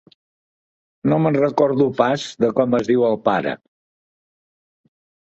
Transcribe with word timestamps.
No 1.11 1.19
me'n 1.25 1.35
recordo 1.43 1.87
pas, 1.99 2.23
de 2.45 2.49
com 2.61 2.73
es 2.79 2.89
diu 2.93 3.05
el 3.11 3.19
pare. 3.29 3.55